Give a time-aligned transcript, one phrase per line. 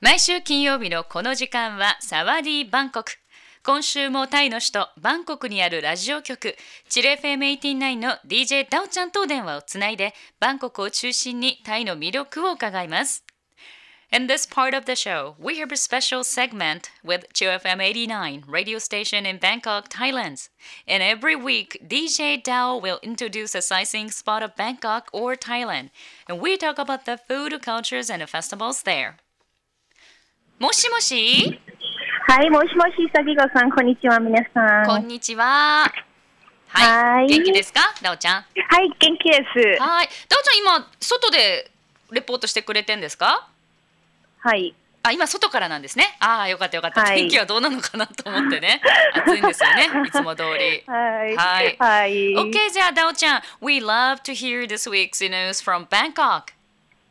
[0.00, 3.12] 毎週金曜日のこの時間はサワディバンコク
[3.62, 6.54] 今週もタイの首都バンコクにあるラジオ局
[6.90, 13.24] チレ FM89 の DJ ダオちゃんと電話をつないでバンコクを中心にタイの魅力を伺います
[14.12, 18.78] In this part of the show, we have a special segment with QFM 89 radio
[18.78, 20.50] station in Bangkok, Thailand.
[20.86, 25.90] And every week, DJ Dao will introduce a sightseeing spot of Bangkok or Thailand,
[26.28, 29.16] and we talk about the food cultures and the festivals there.
[30.59, 31.57] もしもし？
[32.27, 34.85] はい、もしもし、さぎごさん、こんにちは、皆さん。
[34.85, 35.89] こんにちは。
[36.67, 37.79] はい元気ですか？
[38.01, 38.45] ダオちゃん。
[38.67, 39.81] はい、元気です。
[39.81, 40.09] はい。
[40.27, 41.71] ダオちゃん、今、外で
[42.11, 43.47] レポートしてくれてんですか？
[44.39, 44.75] はい。
[45.03, 46.03] あ、今外からなんですね。
[46.19, 47.03] ああ、よかったよかった。
[47.03, 48.81] はい天気はどうなのかなと思ってね。
[49.15, 49.87] 暑いんですよね。
[50.07, 50.83] いつも通り。
[50.85, 51.35] はい。
[51.37, 52.33] はいはい。
[52.35, 53.41] Okay, じゃあ、ダオちゃん。
[53.61, 56.53] We love to hear this week's news from Bangkok.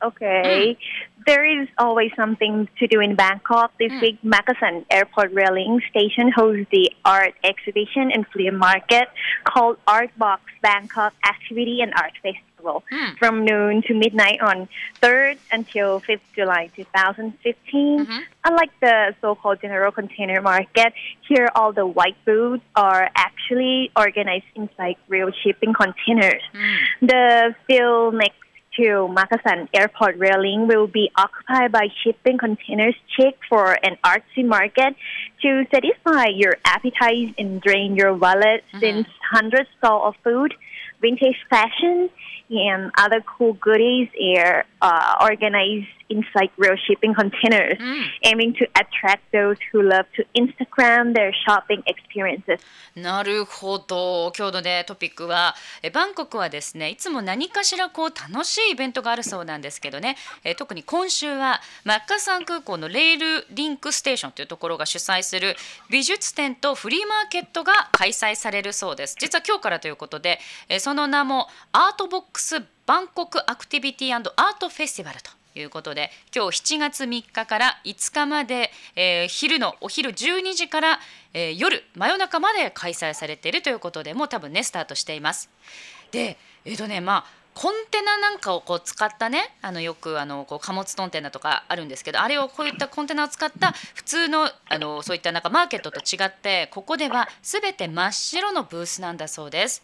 [0.00, 0.76] Okay.
[1.26, 3.72] There is always something to do in Bangkok.
[3.78, 9.08] This week, Makasan Airport Railing Station hosts the art exhibition and flea market
[9.44, 13.14] called Art Box Bangkok Activity and Art Festival Hmm.
[13.18, 14.68] from noon to midnight on
[15.00, 18.06] 3rd until 5th July 2015.
[18.06, 18.20] Mhm.
[18.44, 20.92] Unlike the so-called general container market,
[21.28, 26.42] here all the white booths are actually organized inside real shipping containers.
[27.00, 28.38] The field next
[28.76, 34.94] to Makasan Airport railing will be occupied by shipping containers checked for an artsy market
[35.42, 38.64] to satisfy your appetite and drain your wallet.
[38.80, 40.54] Since hundreds stalls of food,
[41.00, 42.08] vintage fashion,
[42.50, 47.78] and other cool goodies are uh, organized inside real shipping containers,
[48.22, 52.60] aiming to attract those who love to Instagram their shopping experiences.
[52.94, 54.32] なるほど。
[54.36, 60.16] 今日のねトピックはえバンコクはですねいつも何かしらこう楽しいイベントがあるそうなんですけどね。
[60.44, 65.56] え特に今週はマッカサン空港のレールリンクステーションというところが主催する
[65.90, 69.16] 美術展とフリーマーケットが開催されるそうです。
[69.18, 74.22] 実は今日からということでえその名もアートボックスバンコクアクティビティアー
[74.58, 75.30] トフェスティバルと
[75.60, 81.00] いうことで今日7月3日から5日まで、えー昼のお昼12時から、
[81.34, 85.50] えー夜真夜中まで開催されているということでもう多分ねスタートしています。
[86.10, 99.82] でえっ、とねまあコンテナなんかをこう使ったねあのよくあのこう貨物コンテナとかあるんですけどあれをこういったコンテナを使った普通のあのそういったなんかマーケットと違ってここでは全て真っ白のブースなんだそうです。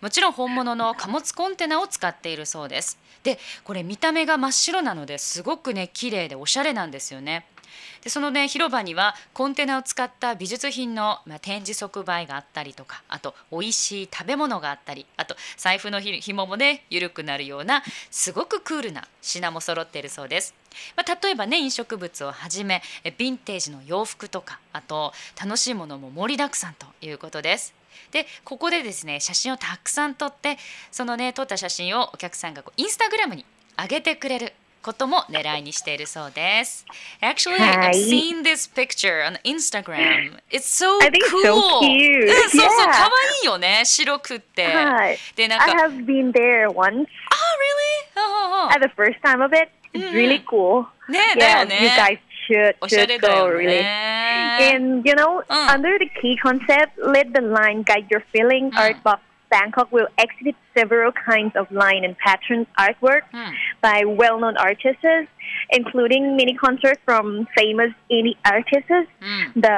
[0.00, 2.98] もちろん本物の貨物コンテナを使っているそうです。
[3.22, 7.46] でこれ見た目が真っ白なのですごくね綺麗でおしゃれなんですよね。
[8.02, 20.54] でそのね広場にはコンテナを使った美術品の、まあ、展示即売があったりとかあと美味しい食べ物があったりあと財布のひ紐もね緩くなるようなすごくクールな品も揃っているそうです。
[20.94, 27.74] まあ、例えばね飲食物をはじめえヴィンテージの洋服とかあと楽しいものも盛りだくさんということです。
[28.10, 30.58] でここでですね写真をたくさん撮って
[30.90, 33.44] そのね撮った写真をお客さんがこうインスタグラムに
[33.78, 34.52] 上げてくれる
[34.85, 36.85] ことも狙いにしているそうです。
[37.21, 40.39] Actually, は I've い seen this picture on Instagram.
[40.49, 41.43] It's so I think it's cool.
[41.43, 42.23] so cute.
[42.23, 42.91] うんそうそう Yeah.
[42.91, 43.09] 可愛
[43.43, 44.65] いよね白くって。
[44.65, 46.73] はいでなん I か have been there once.
[46.73, 47.05] Oh really?
[48.15, 50.85] ああ At the first time of it, it's really cool.
[51.09, 51.77] ねだよ Yeah, ね。
[51.83, 52.19] you guys
[52.49, 53.67] should おしゃ should れだ go よ really.
[53.67, 54.71] ね。
[54.75, 55.69] And you know, Mm.
[55.75, 58.71] under the key concept, let the line guide your feeling.
[58.75, 59.19] Art Box
[59.50, 63.52] Bangkok will exhibit several kinds of line and pattern artwork Mm.
[63.80, 65.30] by well-known artists,
[65.70, 68.90] including mini concerts from famous indie artists.
[69.22, 69.54] Mm.
[69.54, 69.76] The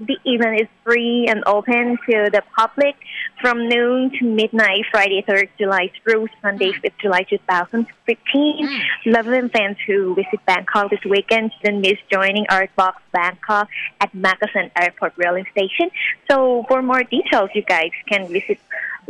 [0.00, 2.96] the event is free and open to the public
[3.40, 8.68] from noon to midnight, Friday 3rd July through Sunday 5th July 2015.
[8.68, 8.80] Mm.
[9.06, 13.68] Lovely fans who visit Bangkok this weekend shouldn't miss joining Artbox Bangkok
[14.00, 15.90] at Makasan Airport Railing Station.
[16.30, 18.58] So for more details, you guys can visit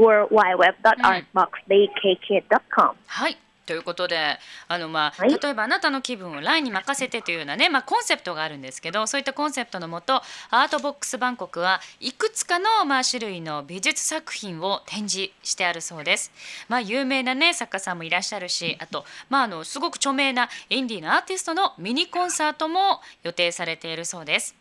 [0.01, 2.97] worldwideweb.artboxbkk.com.
[3.07, 3.37] はい
[3.71, 16.33] ということであの、まあはい例えばあなたの気分を LINE に任せてというようなね、まあ、コンセプトがあるんですけどそういったコンセプトのもとアートボックスバンコクはいくつかの、まあ、種類の美術作品を展示してあるそうです。
[16.69, 24.57] まあ、有名な、ね、作家さんもいらっしゃるしあと、まあ、あのすごく著名なインディーのアーティストのミニコンサートも予定されているそうです。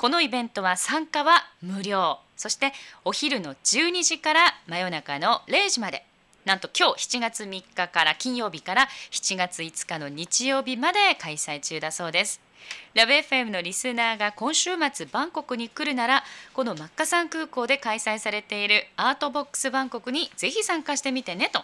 [0.00, 2.20] このイベントは参加は無料。
[2.34, 2.72] そして
[3.04, 6.06] お昼の12時から真夜中の0時まで。
[6.46, 12.40] なんと今日7月3日から金曜日から7月5日の日曜日まで開催中だそうです。
[12.94, 16.24] ラブ f m のリスナーが今週末バンコクに来るなら
[16.54, 21.62] このマッカサン空港で開催されているアートボックスバンコクにぜひ参加してみてねと。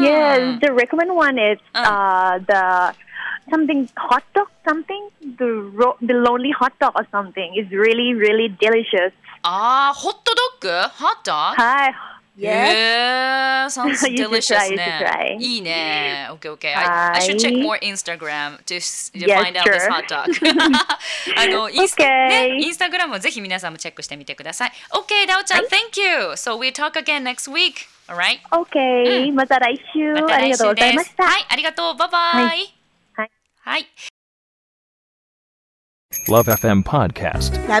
[0.00, 0.60] Yes.
[0.60, 2.94] The recommend one is uh, the
[3.50, 5.08] something hot dog something
[5.38, 5.44] the
[5.74, 9.12] ro- the lonely hot dog or something is really really delicious.
[9.42, 11.54] ああ、ホットドッグ ?hot dog?
[11.54, 11.94] はい。
[12.38, 12.74] Yes.
[12.76, 15.36] Yeah, sounds You should delicious try, you should ね try.
[15.38, 16.28] いいね。
[16.32, 16.74] Okay, okay.
[16.76, 19.90] I, I should check はい more Instagram to, to Yes, find out this sure.
[19.90, 20.30] hot dog.
[21.36, 22.28] あの、インスタ、Okay.
[22.28, 24.72] ね、インスタグラムをぜひ皆さんもチェックしてみてください。
[24.90, 26.32] Okay, ダオちゃん、Thank you.
[26.32, 27.86] So we talk again next week.
[28.08, 28.40] Alright?
[28.50, 30.74] OK、また来週、また来ありがとうご。
[30.74, 31.24] ざいました。
[31.24, 31.94] はい、ありがとう。
[31.96, 32.44] バイバイ。
[32.44, 32.74] はい
[33.14, 33.30] はい
[33.64, 33.86] はい。
[36.28, 37.66] Love FM Podcast.
[37.68, 37.80] ラ